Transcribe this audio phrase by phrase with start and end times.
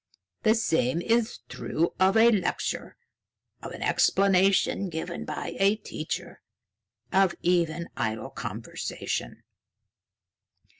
[0.41, 2.97] The same is true of a lecture,
[3.61, 6.41] of an explanation given by a teacher,
[7.13, 9.43] of even idle conversation.